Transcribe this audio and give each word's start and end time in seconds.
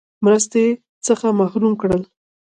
مرستې 0.25 0.65
څخه 1.07 1.27
محروم 1.39 1.73
کړل. 1.81 2.01